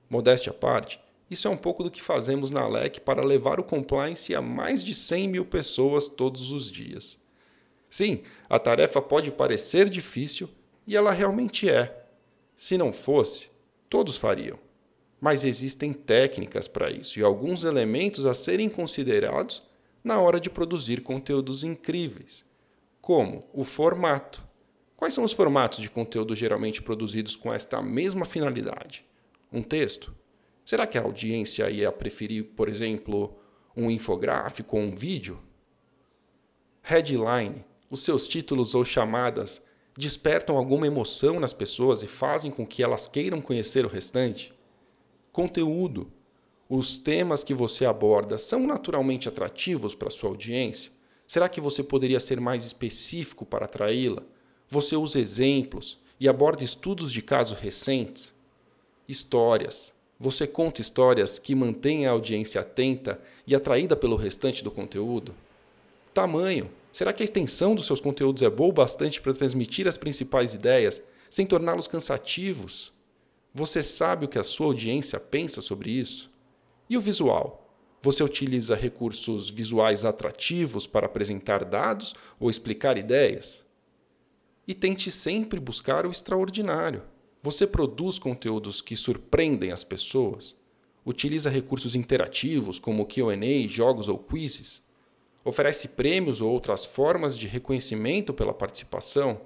Modéstia 0.10 0.52
à 0.52 0.54
parte, 0.54 1.00
isso 1.30 1.48
é 1.48 1.52
um 1.52 1.58
pouco 1.58 1.84
do 1.84 1.92
que 1.92 2.02
fazemos 2.02 2.50
na 2.50 2.68
LEC 2.68 3.00
para 3.02 3.24
levar 3.24 3.60
o 3.60 3.64
compliance 3.64 4.34
a 4.34 4.42
mais 4.42 4.84
de 4.84 4.96
100 4.96 5.28
mil 5.28 5.46
pessoas 5.46 6.08
todos 6.08 6.52
os 6.52 6.72
dias. 6.72 7.20
Sim, 7.90 8.22
a 8.50 8.58
tarefa 8.58 9.02
pode 9.02 9.32
parecer 9.32 9.90
difícil 9.90 10.50
e 10.88 10.96
ela 10.96 11.12
realmente 11.12 11.70
é. 11.70 12.06
Se 12.56 12.78
não 12.78 12.92
fosse, 12.92 13.50
todos 13.90 14.18
fariam. 14.18 14.58
Mas 15.22 15.44
existem 15.44 15.94
técnicas 15.94 16.68
para 16.68 16.90
isso 16.90 17.20
e 17.20 17.24
alguns 17.24 17.64
elementos 17.64 18.26
a 18.26 18.34
serem 18.34 18.70
considerados 18.70 19.64
na 20.04 20.20
hora 20.20 20.40
de 20.40 20.50
produzir 20.50 21.02
conteúdos 21.02 21.64
incríveis, 21.64 22.46
como 23.02 23.48
o 23.54 23.64
formato. 23.64 24.44
Quais 25.00 25.14
são 25.14 25.24
os 25.24 25.32
formatos 25.32 25.80
de 25.80 25.90
conteúdo 25.90 26.36
geralmente 26.36 26.82
produzidos 26.82 27.34
com 27.34 27.54
esta 27.54 27.82
mesma 27.82 28.26
finalidade? 28.26 29.06
Um 29.50 29.64
texto? 29.64 30.14
Será 30.66 30.86
que 30.86 30.98
a 30.98 31.02
audiência 31.02 31.70
ia 31.70 31.90
preferir, 31.90 32.48
por 32.54 32.68
exemplo, 32.68 33.34
um 33.74 33.90
infográfico 33.90 34.76
ou 34.76 34.84
um 34.84 34.92
vídeo? 34.94 35.40
Headline. 36.82 37.64
Os 37.90 38.04
seus 38.04 38.28
títulos 38.28 38.76
ou 38.76 38.84
chamadas 38.84 39.62
despertam 39.98 40.58
alguma 40.58 40.86
emoção 40.86 41.40
nas 41.40 41.54
pessoas 41.54 42.04
e 42.04 42.08
fazem 42.08 42.52
com 42.52 42.68
que 42.68 42.84
elas 42.84 43.08
queiram 43.08 43.40
conhecer 43.40 43.86
o 43.86 43.90
restante? 43.90 44.54
Conteúdo. 45.32 46.12
Os 46.68 47.00
temas 47.00 47.42
que 47.42 47.54
você 47.54 47.86
aborda 47.86 48.38
são 48.38 48.68
naturalmente 48.68 49.30
atrativos 49.30 49.96
para 49.96 50.10
sua 50.10 50.30
audiência? 50.30 50.92
Será 51.26 51.48
que 51.48 51.62
você 51.62 51.82
poderia 51.82 52.20
ser 52.20 52.42
mais 52.42 52.66
específico 52.66 53.46
para 53.46 53.64
atraí-la? 53.64 54.24
Você 54.72 54.96
usa 54.96 55.20
exemplos 55.20 55.98
e 56.20 56.30
aborda 56.30 56.64
estudos 56.64 57.12
de 57.12 57.24
casos 57.24 57.58
recentes? 57.58 58.32
Histórias. 59.08 59.92
Você 60.20 60.46
conta 60.46 60.80
histórias 60.80 61.40
que 61.40 61.56
mantêm 61.56 62.06
a 62.06 62.12
audiência 62.12 62.62
atenta 62.62 63.20
e 63.48 63.56
atraída 63.56 63.96
pelo 63.96 64.16
restante 64.16 64.64
do 64.64 64.70
conteúdo? 64.70 65.34
Tamanho. 66.14 66.70
Será 66.92 67.12
que 67.12 67.24
a 67.24 67.26
extensão 67.26 67.74
dos 67.74 67.88
seus 67.88 68.00
conteúdos 68.00 68.44
é 68.44 68.50
boa 68.50 68.70
o 68.70 68.74
bastante 68.74 69.20
para 69.20 69.34
transmitir 69.34 69.88
as 69.88 69.98
principais 69.98 70.54
ideias 70.54 71.02
sem 71.32 71.48
torná-los 71.48 71.88
cansativos? 71.88 72.94
Você 73.52 73.82
sabe 73.82 74.26
o 74.26 74.28
que 74.28 74.38
a 74.38 74.44
sua 74.44 74.68
audiência 74.68 75.20
pensa 75.20 75.62
sobre 75.62 75.90
isso? 75.90 76.30
E 76.88 76.96
o 76.96 77.02
visual? 77.02 77.68
Você 78.04 78.24
utiliza 78.24 78.76
recursos 78.76 79.50
visuais 79.50 80.06
atrativos 80.06 80.86
para 80.86 81.08
apresentar 81.08 81.66
dados 81.66 82.14
ou 82.40 82.52
explicar 82.52 83.00
ideias? 83.00 83.68
E 84.70 84.76
tente 84.76 85.10
sempre 85.10 85.60
buscar 85.60 86.06
o 86.06 86.12
extraordinário. 86.12 87.02
Você 87.42 87.66
produz 87.66 88.20
conteúdos 88.20 88.84
que 88.84 88.96
surpreendem 88.96 89.72
as 89.72 89.84
pessoas? 89.84 90.56
Utiliza 91.04 91.50
recursos 91.50 91.96
interativos 91.96 92.78
como 92.78 93.08
QA, 93.08 93.68
jogos 93.68 94.08
ou 94.08 94.20
quizzes? 94.20 94.84
Oferece 95.44 95.88
prêmios 95.88 96.40
ou 96.40 96.52
outras 96.52 96.86
formas 96.86 97.36
de 97.36 97.48
reconhecimento 97.48 98.32
pela 98.32 98.54
participação? 98.54 99.42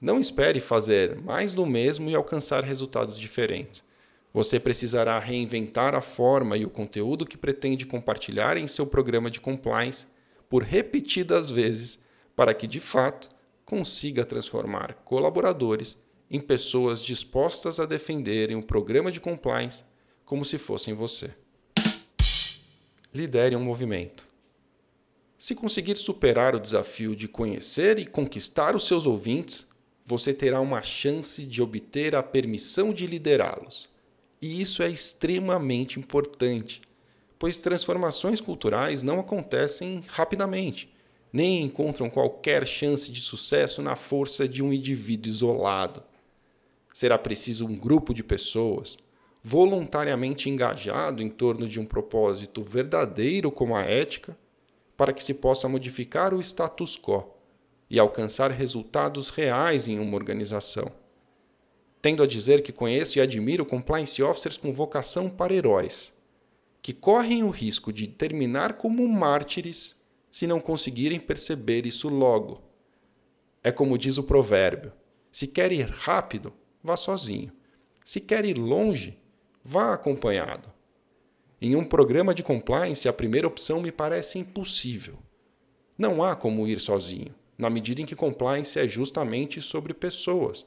Não 0.00 0.18
espere 0.18 0.58
fazer 0.58 1.20
mais 1.22 1.54
do 1.54 1.64
mesmo 1.64 2.10
e 2.10 2.16
alcançar 2.16 2.64
resultados 2.64 3.16
diferentes. 3.16 3.84
Você 4.34 4.58
precisará 4.58 5.16
reinventar 5.20 5.94
a 5.94 6.00
forma 6.00 6.56
e 6.56 6.64
o 6.64 6.70
conteúdo 6.70 7.24
que 7.24 7.38
pretende 7.38 7.86
compartilhar 7.86 8.56
em 8.56 8.66
seu 8.66 8.84
programa 8.84 9.30
de 9.30 9.40
compliance 9.40 10.06
por 10.50 10.64
repetidas 10.64 11.50
vezes 11.50 12.00
para 12.34 12.52
que, 12.52 12.66
de 12.66 12.80
fato, 12.80 13.37
consiga 13.68 14.24
transformar 14.24 14.94
colaboradores 15.04 15.94
em 16.30 16.40
pessoas 16.40 17.02
dispostas 17.04 17.78
a 17.78 17.84
defenderem 17.84 18.56
o 18.56 18.64
programa 18.64 19.12
de 19.12 19.20
compliance 19.20 19.84
como 20.24 20.42
se 20.42 20.56
fossem 20.56 20.94
você. 20.94 21.30
Lidere 23.12 23.54
um 23.54 23.62
movimento. 23.62 24.26
Se 25.36 25.54
conseguir 25.54 25.96
superar 25.96 26.54
o 26.54 26.60
desafio 26.60 27.14
de 27.14 27.28
conhecer 27.28 27.98
e 27.98 28.06
conquistar 28.06 28.74
os 28.74 28.86
seus 28.86 29.04
ouvintes, 29.04 29.66
você 30.02 30.32
terá 30.32 30.62
uma 30.62 30.82
chance 30.82 31.44
de 31.44 31.60
obter 31.60 32.14
a 32.14 32.22
permissão 32.22 32.90
de 32.90 33.06
liderá-los. 33.06 33.90
E 34.40 34.62
isso 34.62 34.82
é 34.82 34.88
extremamente 34.88 36.00
importante, 36.00 36.80
pois 37.38 37.58
transformações 37.58 38.40
culturais 38.40 39.02
não 39.02 39.20
acontecem 39.20 40.04
rapidamente 40.08 40.90
nem 41.32 41.62
encontram 41.62 42.08
qualquer 42.08 42.66
chance 42.66 43.10
de 43.12 43.20
sucesso 43.20 43.82
na 43.82 43.96
força 43.96 44.48
de 44.48 44.62
um 44.62 44.72
indivíduo 44.72 45.30
isolado. 45.30 46.02
Será 46.92 47.18
preciso 47.18 47.66
um 47.66 47.76
grupo 47.76 48.12
de 48.12 48.24
pessoas 48.24 48.96
voluntariamente 49.42 50.50
engajado 50.50 51.22
em 51.22 51.28
torno 51.30 51.68
de 51.68 51.78
um 51.78 51.86
propósito 51.86 52.62
verdadeiro 52.62 53.50
como 53.50 53.76
a 53.76 53.82
ética, 53.82 54.36
para 54.96 55.12
que 55.12 55.22
se 55.22 55.32
possa 55.32 55.68
modificar 55.68 56.34
o 56.34 56.40
status 56.40 56.98
quo 56.98 57.24
e 57.88 57.98
alcançar 57.98 58.50
resultados 58.50 59.30
reais 59.30 59.86
em 59.88 59.98
uma 59.98 60.16
organização. 60.16 60.90
Tendo 62.02 62.22
a 62.22 62.26
dizer 62.26 62.62
que 62.62 62.72
conheço 62.72 63.18
e 63.18 63.20
admiro 63.20 63.64
compliance 63.64 64.22
officers 64.22 64.56
com 64.56 64.72
vocação 64.72 65.30
para 65.30 65.54
heróis, 65.54 66.12
que 66.82 66.92
correm 66.92 67.42
o 67.42 67.50
risco 67.50 67.92
de 67.92 68.06
terminar 68.06 68.74
como 68.74 69.06
mártires 69.08 69.96
se 70.30 70.46
não 70.46 70.60
conseguirem 70.60 71.18
perceber 71.18 71.86
isso 71.86 72.08
logo. 72.08 72.62
É 73.62 73.72
como 73.72 73.98
diz 73.98 74.18
o 74.18 74.22
provérbio: 74.22 74.92
se 75.30 75.46
quer 75.46 75.72
ir 75.72 75.88
rápido, 75.88 76.52
vá 76.82 76.96
sozinho. 76.96 77.52
Se 78.04 78.20
quer 78.20 78.44
ir 78.44 78.56
longe, 78.56 79.18
vá 79.64 79.92
acompanhado. 79.92 80.72
Em 81.60 81.74
um 81.74 81.84
programa 81.84 82.34
de 82.34 82.42
compliance, 82.42 83.08
a 83.08 83.12
primeira 83.12 83.46
opção 83.46 83.80
me 83.80 83.90
parece 83.90 84.38
impossível. 84.38 85.18
Não 85.96 86.22
há 86.22 86.36
como 86.36 86.66
ir 86.68 86.78
sozinho, 86.78 87.34
na 87.58 87.68
medida 87.68 88.00
em 88.00 88.06
que 88.06 88.14
compliance 88.14 88.78
é 88.78 88.86
justamente 88.86 89.60
sobre 89.60 89.92
pessoas. 89.92 90.64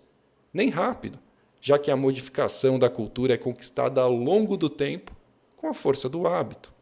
Nem 0.53 0.69
rápido, 0.69 1.17
já 1.61 1.79
que 1.79 1.89
a 1.89 1.95
modificação 1.95 2.77
da 2.77 2.89
cultura 2.89 3.35
é 3.35 3.37
conquistada 3.37 4.01
ao 4.01 4.13
longo 4.13 4.57
do 4.57 4.69
tempo 4.69 5.15
com 5.55 5.67
a 5.67 5.73
força 5.73 6.09
do 6.09 6.27
hábito. 6.27 6.73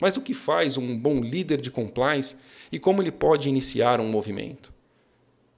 Mas 0.00 0.16
o 0.16 0.22
que 0.22 0.32
faz 0.32 0.78
um 0.78 0.96
bom 0.96 1.20
líder 1.20 1.60
de 1.60 1.70
compliance 1.70 2.34
e 2.72 2.78
como 2.78 3.02
ele 3.02 3.12
pode 3.12 3.48
iniciar 3.48 4.00
um 4.00 4.08
movimento? 4.08 4.72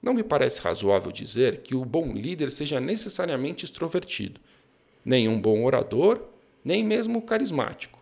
Não 0.01 0.13
me 0.13 0.21
parece 0.21 0.59
razoável 0.59 1.13
dizer 1.13 1.61
que 1.61 1.73
o 1.73 1.85
bom 1.85 2.11
líder 2.11 2.51
seja 2.51 2.81
necessariamente 2.81 3.63
extrovertido, 3.63 4.41
nem 5.05 5.29
um 5.29 5.39
bom 5.39 5.63
orador, 5.63 6.21
nem 6.63 6.83
mesmo 6.83 7.21
carismático. 7.21 7.97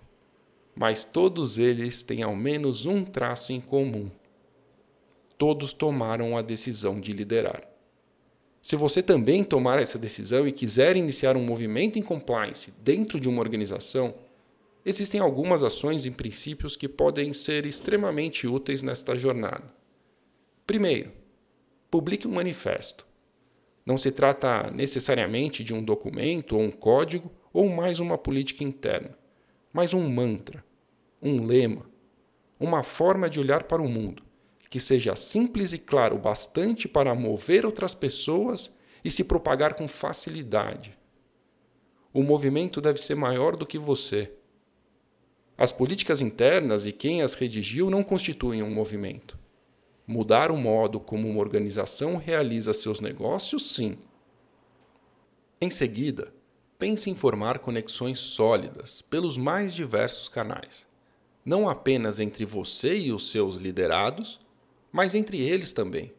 Mas 0.75 1.03
todos 1.03 1.59
eles 1.59 2.01
têm 2.01 2.23
ao 2.23 2.35
menos 2.35 2.87
um 2.87 3.05
traço 3.05 3.53
em 3.53 3.61
comum. 3.61 4.09
Todos 5.37 5.73
tomaram 5.73 6.35
a 6.35 6.41
decisão 6.41 6.99
de 6.99 7.13
liderar. 7.13 7.67
Se 8.61 8.75
você 8.75 9.01
também 9.01 9.43
tomar 9.43 9.79
essa 9.79 9.97
decisão 9.97 10.47
e 10.47 10.51
quiser 10.51 10.95
iniciar 10.95 11.35
um 11.35 11.43
movimento 11.43 11.99
em 11.99 12.01
compliance 12.01 12.71
dentro 12.83 13.19
de 13.19 13.27
uma 13.27 13.41
organização, 13.41 14.13
Existem 14.83 15.21
algumas 15.21 15.63
ações 15.63 16.05
e 16.05 16.11
princípios 16.11 16.75
que 16.75 16.87
podem 16.87 17.33
ser 17.33 17.65
extremamente 17.65 18.47
úteis 18.47 18.81
nesta 18.81 19.15
jornada. 19.15 19.73
Primeiro, 20.65 21.11
publique 21.89 22.27
um 22.27 22.31
manifesto, 22.31 23.05
Não 23.83 23.97
se 23.97 24.11
trata 24.11 24.69
necessariamente 24.69 25.63
de 25.63 25.73
um 25.73 25.83
documento 25.83 26.55
ou 26.55 26.61
um 26.61 26.71
código 26.71 27.31
ou 27.51 27.67
mais 27.67 27.99
uma 27.99 28.15
política 28.17 28.63
interna, 28.63 29.17
mas 29.73 29.91
um 29.93 30.07
mantra, 30.07 30.63
um 31.21 31.43
lema, 31.43 31.89
uma 32.59 32.83
forma 32.83 33.27
de 33.27 33.39
olhar 33.39 33.63
para 33.63 33.81
o 33.81 33.89
mundo 33.89 34.23
que 34.71 34.79
seja 34.79 35.17
simples 35.17 35.73
e 35.73 35.77
claro 35.77 36.17
bastante 36.17 36.87
para 36.87 37.13
mover 37.13 37.65
outras 37.65 37.93
pessoas 37.93 38.73
e 39.03 39.11
se 39.11 39.21
propagar 39.21 39.73
com 39.73 39.85
facilidade. 39.85 40.97
O 42.13 42.23
movimento 42.23 42.79
deve 42.79 42.97
ser 42.97 43.15
maior 43.15 43.57
do 43.57 43.65
que 43.65 43.77
você. 43.77 44.31
As 45.61 45.71
políticas 45.71 46.21
internas 46.21 46.87
e 46.87 46.91
quem 46.91 47.21
as 47.21 47.35
redigiu 47.35 47.87
não 47.91 48.01
constituem 48.01 48.63
um 48.63 48.73
movimento. 48.73 49.37
Mudar 50.07 50.49
o 50.49 50.57
modo 50.57 50.99
como 50.99 51.29
uma 51.29 51.39
organização 51.39 52.17
realiza 52.17 52.73
seus 52.73 52.99
negócios, 52.99 53.75
sim. 53.75 53.95
Em 55.61 55.69
seguida, 55.69 56.33
pense 56.79 57.11
em 57.11 57.15
formar 57.15 57.59
conexões 57.59 58.17
sólidas 58.17 59.03
pelos 59.03 59.37
mais 59.37 59.71
diversos 59.71 60.27
canais, 60.27 60.87
não 61.45 61.69
apenas 61.69 62.19
entre 62.19 62.43
você 62.43 62.97
e 62.97 63.11
os 63.13 63.29
seus 63.29 63.57
liderados, 63.57 64.39
mas 64.91 65.13
entre 65.13 65.39
eles 65.39 65.71
também. 65.71 66.11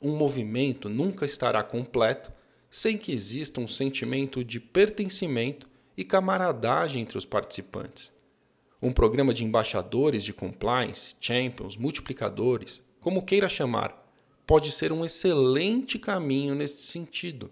Um 0.00 0.16
movimento 0.16 0.88
nunca 0.88 1.24
estará 1.24 1.64
completo 1.64 2.32
sem 2.70 2.96
que 2.96 3.10
exista 3.10 3.60
um 3.60 3.66
sentimento 3.66 4.44
de 4.44 4.60
pertencimento 4.60 5.68
e 5.96 6.04
camaradagem 6.04 7.02
entre 7.02 7.18
os 7.18 7.24
participantes. 7.24 8.16
Um 8.80 8.92
programa 8.92 9.34
de 9.34 9.44
embaixadores 9.44 10.22
de 10.22 10.32
compliance, 10.32 11.16
champions, 11.20 11.76
multiplicadores, 11.76 12.80
como 13.00 13.24
queira 13.24 13.48
chamar, 13.48 14.08
pode 14.46 14.70
ser 14.70 14.92
um 14.92 15.04
excelente 15.04 15.98
caminho 15.98 16.54
neste 16.54 16.82
sentido. 16.82 17.50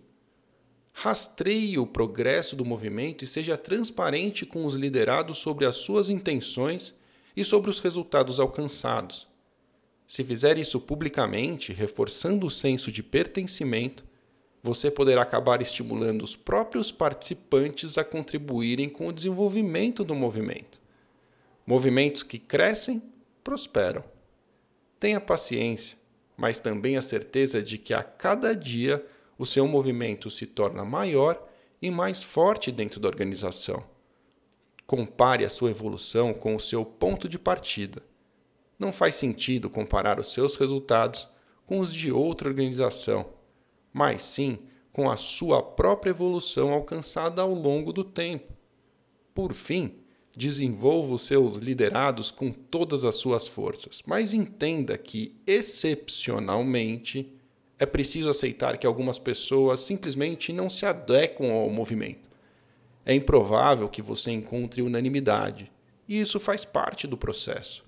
Rastreie 0.93 1.79
o 1.79 1.87
progresso 1.87 2.55
do 2.55 2.65
movimento 2.65 3.25
e 3.25 3.27
seja 3.27 3.57
transparente 3.57 4.47
com 4.47 4.65
os 4.65 4.77
liderados 4.77 5.39
sobre 5.39 5.67
as 5.67 5.77
suas 5.77 6.09
intenções 6.09 6.95
e 7.37 7.45
sobre 7.45 7.71
os 7.71 7.81
resultados 7.81 8.39
alcançados. 8.39 9.27
Se 10.07 10.23
fizer 10.23 10.57
isso 10.57 10.81
publicamente, 10.81 11.73
reforçando 11.73 12.47
o 12.47 12.51
senso 12.51 12.93
de 12.93 13.03
pertencimento, 13.03 14.05
você 14.63 14.93
poderá 14.93 15.23
acabar 15.23 15.61
estimulando 15.61 16.23
os 16.23 16.37
próprios 16.37 16.93
participantes 16.93 17.99
a 17.99 18.05
contribuírem 18.05 18.89
com 18.89 19.09
o 19.09 19.13
desenvolvimento 19.13 20.05
do 20.05 20.15
movimento. 20.15 20.86
Movimentos 21.67 22.23
que 22.23 22.39
crescem, 22.39 23.03
prosperam. 23.43 24.05
Tenha 25.01 25.21
paciência, 25.21 25.99
mas 26.37 26.61
também 26.61 26.97
a 26.97 27.03
certeza 27.03 27.63
de 27.63 27.77
que 27.77 27.93
a 27.93 28.03
cada 28.03 28.55
dia 28.55 29.05
o 29.37 29.45
seu 29.45 29.67
movimento 29.67 30.31
se 30.31 30.47
torna 30.47 30.85
maior 30.85 31.45
e 31.83 31.91
mais 31.91 32.23
forte 32.23 32.71
dentro 32.71 33.01
da 33.01 33.09
organização. 33.09 33.85
Compare 34.87 35.45
a 35.45 35.49
sua 35.49 35.71
evolução 35.71 36.33
com 36.33 36.55
o 36.55 36.61
seu 36.61 36.85
ponto 36.85 37.29
de 37.29 37.39
partida. 37.39 38.03
Não 38.79 38.93
faz 38.93 39.17
sentido 39.17 39.69
comparar 39.69 40.21
os 40.21 40.33
seus 40.33 40.55
resultados 40.57 41.29
com 41.67 41.81
os 41.81 41.93
de 41.93 42.13
outra 42.13 42.49
organização, 42.49 43.27
mas 43.93 44.23
sim 44.23 44.61
com 44.93 45.11
a 45.11 45.17
sua 45.17 45.63
própria 45.63 46.11
evolução 46.11 46.73
alcançada 46.73 47.43
ao 47.43 47.53
longo 47.53 47.93
do 47.93 48.05
tempo. 48.05 48.53
Por 49.35 49.53
fim, 49.53 50.06
desenvolva 50.37 51.15
os 51.15 51.23
seus 51.23 51.57
liderados 51.57 52.31
com 52.31 52.53
todas 52.53 53.07
as 53.07 53.15
suas 53.15 53.49
forças, 53.49 54.03
mas 54.05 54.35
entenda 54.35 54.99
que, 54.99 55.35
excepcionalmente, 55.47 57.33
é 57.79 57.87
preciso 57.87 58.29
aceitar 58.29 58.77
que 58.77 58.87
algumas 58.87 59.19
pessoas 59.19 59.81
simplesmente 59.81 60.53
não 60.53 60.69
se 60.69 60.85
adequam 60.85 61.53
ao 61.53 61.71
movimento. 61.71 62.29
É 63.05 63.15
improvável 63.15 63.89
que 63.89 64.03
você 64.03 64.31
encontre 64.31 64.83
unanimidade, 64.83 65.73
e 66.07 66.21
isso 66.21 66.39
faz 66.39 66.67
parte 66.67 67.07
do 67.07 67.17
processo. 67.17 67.83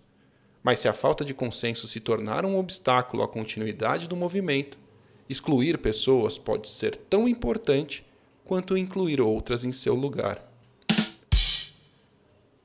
Mas 0.62 0.80
se 0.80 0.88
a 0.88 0.94
falta 0.94 1.24
de 1.24 1.34
consenso 1.34 1.86
se 1.86 2.00
tornar 2.00 2.46
um 2.46 2.56
obstáculo 2.56 3.22
à 3.22 3.28
continuidade 3.28 4.08
do 4.08 4.16
movimento, 4.16 4.78
excluir 5.28 5.76
pessoas 5.78 6.38
pode 6.38 6.68
ser 6.68 6.96
tão 6.96 7.28
importante 7.28 8.06
quanto 8.44 8.76
incluir 8.76 9.20
outras 9.20 9.64
em 9.64 9.72
seu 9.72 9.94
lugar. 9.94 10.47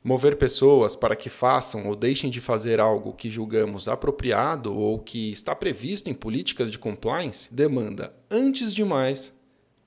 Mover 0.04 0.36
pessoas 0.38 0.96
para 0.96 1.16
que 1.16 1.30
façam 1.30 1.88
ou 1.88 1.96
deixem 1.96 2.30
de 2.30 2.42
fazer 2.42 2.80
algo 2.80 3.14
que 3.14 3.30
julgamos 3.30 3.88
apropriado 3.88 4.76
ou 4.76 5.00
que 5.00 5.32
está 5.32 5.56
previsto 5.56 6.10
em 6.10 6.14
políticas 6.14 6.72
de 6.72 6.78
compliance 6.78 7.54
demanda, 7.54 8.14
antes 8.30 8.74
de 8.74 8.84
mais, 8.84 9.34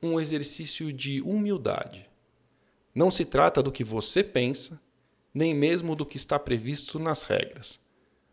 um 0.02 0.18
exercício 0.18 0.92
de 0.92 1.20
humildade. 1.20 2.08
Não 2.94 3.10
se 3.10 3.24
trata 3.24 3.62
do 3.62 3.70
que 3.70 3.84
você 3.84 4.24
pensa, 4.24 4.80
nem 5.34 5.54
mesmo 5.54 5.94
do 5.94 6.06
que 6.06 6.16
está 6.16 6.38
previsto 6.38 6.98
nas 6.98 7.22
regras 7.22 7.78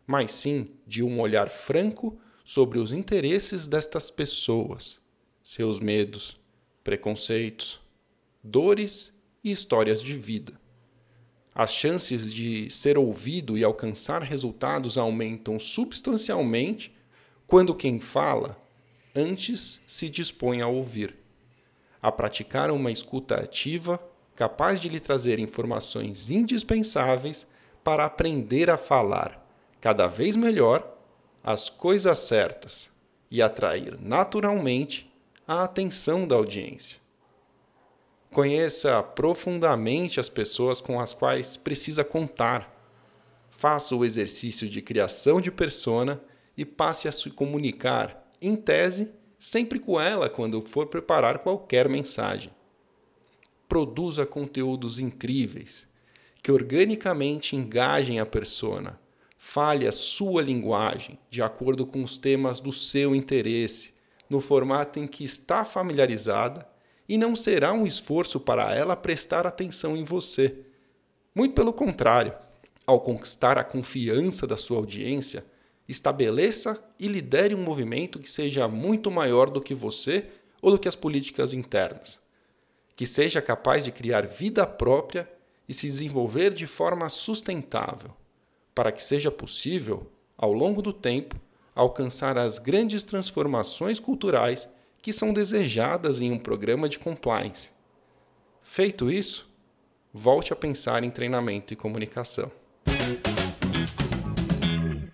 mas 0.06 0.32
sim 0.32 0.70
de 0.86 1.02
um 1.02 1.20
olhar 1.20 1.48
franco 1.48 2.18
sobre 2.44 2.78
os 2.78 2.92
interesses 2.92 3.66
destas 3.66 4.10
pessoas, 4.10 5.00
seus 5.42 5.80
medos, 5.80 6.38
preconceitos, 6.82 7.80
dores 8.42 9.12
e 9.42 9.50
histórias 9.50 10.02
de 10.02 10.14
vida. 10.14 10.60
As 11.54 11.72
chances 11.72 12.34
de 12.34 12.68
ser 12.68 12.98
ouvido 12.98 13.56
e 13.56 13.62
alcançar 13.62 14.22
resultados 14.22 14.98
aumentam 14.98 15.58
substancialmente 15.58 16.92
quando 17.46 17.74
quem 17.74 18.00
fala 18.00 18.60
antes 19.14 19.80
se 19.86 20.10
dispõe 20.10 20.60
a 20.60 20.66
ouvir, 20.66 21.14
a 22.02 22.10
praticar 22.10 22.70
uma 22.72 22.90
escuta 22.90 23.36
ativa 23.36 24.00
capaz 24.34 24.80
de 24.80 24.88
lhe 24.88 24.98
trazer 24.98 25.38
informações 25.38 26.28
indispensáveis 26.28 27.46
para 27.84 28.04
aprender 28.04 28.68
a 28.68 28.76
falar 28.76 29.40
cada 29.80 30.08
vez 30.08 30.34
melhor 30.34 30.98
as 31.42 31.68
coisas 31.68 32.18
certas 32.18 32.88
e 33.30 33.40
atrair 33.40 33.96
naturalmente 34.00 35.08
a 35.46 35.62
atenção 35.62 36.26
da 36.26 36.34
audiência. 36.34 37.03
Conheça 38.34 39.02
profundamente 39.02 40.20
as 40.20 40.28
pessoas 40.28 40.78
com 40.80 41.00
as 41.00 41.14
quais 41.14 41.56
precisa 41.56 42.04
contar. 42.04 42.70
Faça 43.48 43.96
o 43.96 44.04
exercício 44.04 44.68
de 44.68 44.82
criação 44.82 45.40
de 45.40 45.50
persona 45.50 46.20
e 46.54 46.66
passe 46.66 47.08
a 47.08 47.12
se 47.12 47.30
comunicar, 47.30 48.30
em 48.42 48.54
tese, 48.54 49.10
sempre 49.38 49.78
com 49.78 49.98
ela 49.98 50.28
quando 50.28 50.60
for 50.60 50.88
preparar 50.88 51.38
qualquer 51.38 51.88
mensagem. 51.88 52.52
Produza 53.66 54.26
conteúdos 54.26 54.98
incríveis 54.98 55.86
que 56.42 56.52
organicamente 56.52 57.56
engajem 57.56 58.20
a 58.20 58.26
persona 58.26 59.00
Fale 59.46 59.86
a 59.86 59.92
sua 59.92 60.40
linguagem 60.40 61.18
de 61.28 61.42
acordo 61.42 61.84
com 61.84 62.02
os 62.02 62.16
temas 62.16 62.60
do 62.60 62.72
seu 62.72 63.14
interesse, 63.14 63.92
no 64.28 64.40
formato 64.40 64.98
em 64.98 65.06
que 65.06 65.22
está 65.22 65.66
familiarizada, 65.66 66.66
e 67.08 67.18
não 67.18 67.36
será 67.36 67.72
um 67.72 67.86
esforço 67.86 68.40
para 68.40 68.74
ela 68.74 68.96
prestar 68.96 69.46
atenção 69.46 69.96
em 69.96 70.04
você. 70.04 70.54
Muito 71.34 71.54
pelo 71.54 71.72
contrário, 71.72 72.34
ao 72.86 73.00
conquistar 73.00 73.58
a 73.58 73.64
confiança 73.64 74.46
da 74.46 74.56
sua 74.56 74.78
audiência, 74.78 75.44
estabeleça 75.88 76.82
e 76.98 77.08
lidere 77.08 77.54
um 77.54 77.62
movimento 77.62 78.18
que 78.18 78.30
seja 78.30 78.66
muito 78.68 79.10
maior 79.10 79.50
do 79.50 79.60
que 79.60 79.74
você 79.74 80.26
ou 80.62 80.70
do 80.70 80.78
que 80.78 80.88
as 80.88 80.96
políticas 80.96 81.52
internas. 81.52 82.18
Que 82.96 83.04
seja 83.04 83.42
capaz 83.42 83.84
de 83.84 83.92
criar 83.92 84.26
vida 84.26 84.66
própria 84.66 85.28
e 85.68 85.74
se 85.74 85.86
desenvolver 85.86 86.54
de 86.54 86.66
forma 86.66 87.08
sustentável 87.08 88.10
para 88.74 88.90
que 88.90 89.02
seja 89.02 89.30
possível, 89.30 90.10
ao 90.36 90.52
longo 90.52 90.82
do 90.82 90.92
tempo, 90.92 91.36
alcançar 91.74 92.36
as 92.36 92.58
grandes 92.58 93.02
transformações 93.02 94.00
culturais 94.00 94.68
que 95.04 95.12
são 95.12 95.34
desejadas 95.34 96.22
em 96.22 96.32
um 96.32 96.38
programa 96.38 96.88
de 96.88 96.98
compliance. 96.98 97.68
Feito 98.62 99.10
isso, 99.10 99.46
volte 100.10 100.50
a 100.50 100.56
pensar 100.56 101.04
em 101.04 101.10
treinamento 101.10 101.74
e 101.74 101.76
comunicação. 101.76 102.50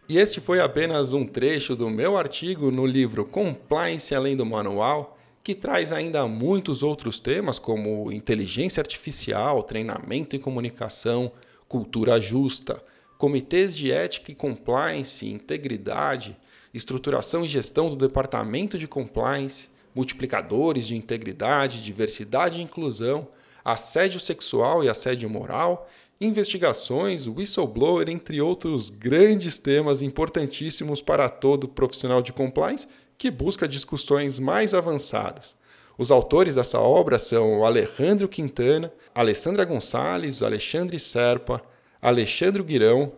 E 0.08 0.16
este 0.16 0.40
foi 0.40 0.60
apenas 0.60 1.12
um 1.12 1.26
trecho 1.26 1.74
do 1.74 1.90
meu 1.90 2.16
artigo 2.16 2.70
no 2.70 2.86
livro 2.86 3.24
Compliance 3.24 4.14
Além 4.14 4.36
do 4.36 4.46
Manual, 4.46 5.18
que 5.42 5.56
traz 5.56 5.90
ainda 5.90 6.24
muitos 6.28 6.84
outros 6.84 7.18
temas 7.18 7.58
como 7.58 8.12
inteligência 8.12 8.80
artificial, 8.80 9.60
treinamento 9.64 10.36
e 10.36 10.38
comunicação, 10.38 11.32
cultura 11.66 12.20
justa, 12.20 12.80
comitês 13.18 13.76
de 13.76 13.90
ética 13.90 14.30
e 14.30 14.36
compliance, 14.36 15.28
integridade, 15.28 16.36
estruturação 16.72 17.44
e 17.44 17.48
gestão 17.48 17.90
do 17.90 17.96
departamento 17.96 18.78
de 18.78 18.86
compliance, 18.86 19.68
multiplicadores 19.94 20.86
de 20.86 20.96
integridade, 20.96 21.82
diversidade 21.82 22.58
e 22.58 22.62
inclusão, 22.62 23.28
assédio 23.64 24.20
sexual 24.20 24.82
e 24.84 24.88
assédio 24.88 25.28
moral, 25.28 25.88
investigações, 26.20 27.26
whistleblower, 27.26 28.08
entre 28.08 28.40
outros 28.40 28.90
grandes 28.90 29.58
temas 29.58 30.02
importantíssimos 30.02 31.00
para 31.00 31.28
todo 31.28 31.68
profissional 31.68 32.20
de 32.20 32.32
compliance 32.32 32.86
que 33.16 33.30
busca 33.30 33.66
discussões 33.66 34.38
mais 34.38 34.74
avançadas. 34.74 35.54
Os 35.96 36.10
autores 36.10 36.54
dessa 36.54 36.80
obra 36.80 37.18
são 37.18 37.64
Alejandro 37.64 38.28
Quintana, 38.28 38.90
Alessandra 39.14 39.64
Gonçalves, 39.64 40.42
Alexandre 40.42 40.98
Serpa, 40.98 41.62
Alexandre 42.00 42.62
Guirão, 42.62 43.12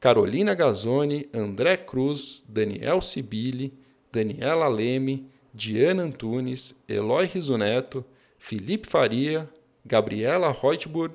Carolina 0.00 0.54
Gazzoni, 0.54 1.28
André 1.32 1.76
Cruz, 1.76 2.42
Daniel 2.48 3.00
Sibili, 3.00 3.72
Daniela 4.12 4.68
Leme, 4.68 5.28
Diana 5.54 6.02
Antunes, 6.02 6.74
Eloy 6.88 7.26
Risoneto, 7.26 8.04
Felipe 8.38 8.88
Faria, 8.88 9.48
Gabriela 9.86 10.50
Reutburg, 10.50 11.12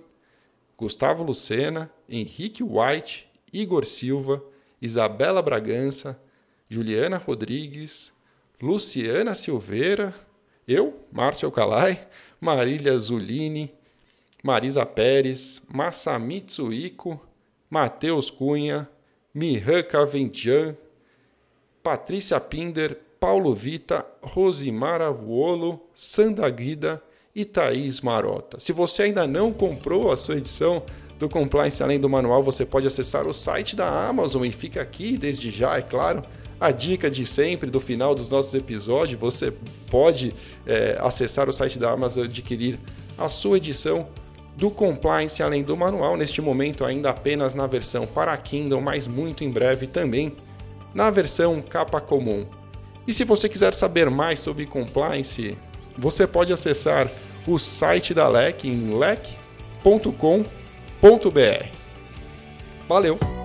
Gustavo 0.78 1.24
Lucena, 1.24 1.92
Henrique 2.08 2.64
White, 2.64 3.28
Igor 3.52 3.86
Silva, 3.86 4.42
Isabela 4.82 5.42
Bragança, 5.42 6.18
Juliana 6.70 7.18
Rodrigues, 7.18 8.14
Luciana 8.62 9.36
Silveira, 9.36 10.16
eu, 10.66 11.06
Márcio 11.12 11.52
Calai, 11.52 12.08
Marília 12.40 12.98
Zulini, 12.98 13.74
Marisa 14.42 14.86
Pérez, 14.86 15.62
Masamitsu 15.68 16.72
Iko, 16.72 17.20
Matheus 17.70 18.30
Cunha, 18.30 18.88
Mihan 19.34 19.84
Cavendian, 19.84 20.78
Patrícia 21.84 22.40
Pinder, 22.40 22.98
Paulo 23.20 23.54
Vita, 23.54 24.06
Rosimara 24.22 25.12
Vuolo, 25.12 25.82
Sanda 25.94 26.50
Guida 26.50 27.02
e 27.36 27.44
Thaís 27.44 28.02
Marota. 28.02 28.60
Se 28.60 28.72
você 28.72 29.04
ainda 29.04 29.28
não 29.28 29.52
comprou 29.52 30.12
a 30.12 30.18
sua 30.18 30.38
edição 30.38 30.84
do 31.18 31.28
Compliance 31.28 31.84
Além 31.84 32.00
do 32.00 32.10
Manual, 32.10 32.42
você 32.42 32.66
pode 32.66 32.88
acessar 32.88 33.28
o 33.28 33.34
site 33.34 33.76
da 33.76 34.08
Amazon 34.08 34.46
e 34.46 34.52
fica 34.52 34.82
aqui 34.82 35.18
desde 35.18 35.52
já, 35.52 35.78
é 35.78 35.82
claro, 35.82 36.24
a 36.60 36.72
dica 36.72 37.10
de 37.10 37.26
sempre 37.26 37.70
do 37.70 37.80
final 37.80 38.16
dos 38.16 38.30
nossos 38.30 38.54
episódios. 38.54 39.20
Você 39.20 39.54
pode 39.92 40.34
é, 40.66 40.98
acessar 41.00 41.50
o 41.50 41.54
site 41.54 41.78
da 41.78 41.92
Amazon 41.92 42.24
e 42.24 42.28
adquirir 42.28 42.80
a 43.18 43.28
sua 43.28 43.58
edição 43.58 44.08
do 44.56 44.72
Compliance 44.72 45.42
Além 45.44 45.64
do 45.64 45.76
Manual, 45.76 46.18
neste 46.18 46.42
momento 46.42 46.84
ainda 46.84 47.10
apenas 47.10 47.54
na 47.54 47.68
versão 47.68 48.06
para 48.06 48.36
Kindle, 48.38 48.82
mas 48.82 49.08
muito 49.08 49.44
em 49.44 49.50
breve 49.50 49.88
também 49.88 50.36
na 50.94 51.10
versão 51.10 51.62
capa 51.62 52.02
comum. 52.02 52.46
E 53.10 53.14
se 53.14 53.24
você 53.24 53.50
quiser 53.50 53.74
saber 53.74 54.08
mais 54.08 54.40
sobre 54.40 54.68
compliance, 54.68 55.58
você 55.98 56.28
pode 56.28 56.54
acessar 56.54 57.10
o 57.48 57.58
site 57.58 58.14
da 58.14 58.28
LEC 58.28 58.66
em 58.66 58.96
lec.com.br. 58.96 59.84
Valeu! 62.88 63.39